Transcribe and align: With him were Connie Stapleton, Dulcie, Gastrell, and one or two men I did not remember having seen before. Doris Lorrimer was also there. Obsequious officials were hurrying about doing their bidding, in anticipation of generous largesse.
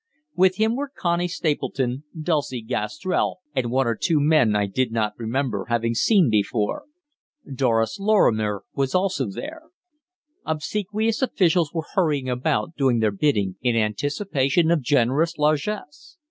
With 0.35 0.55
him 0.55 0.75
were 0.75 0.89
Connie 0.89 1.27
Stapleton, 1.27 2.05
Dulcie, 2.19 2.63
Gastrell, 2.63 3.41
and 3.55 3.69
one 3.69 3.85
or 3.85 3.93
two 3.95 4.19
men 4.19 4.55
I 4.55 4.65
did 4.65 4.91
not 4.91 5.13
remember 5.15 5.65
having 5.69 5.93
seen 5.93 6.31
before. 6.31 6.85
Doris 7.45 7.99
Lorrimer 7.99 8.63
was 8.73 8.95
also 8.95 9.27
there. 9.29 9.61
Obsequious 10.43 11.21
officials 11.21 11.71
were 11.71 11.85
hurrying 11.93 12.29
about 12.31 12.75
doing 12.75 12.97
their 12.97 13.11
bidding, 13.11 13.57
in 13.61 13.75
anticipation 13.75 14.71
of 14.71 14.81
generous 14.81 15.37
largesse. 15.37 16.17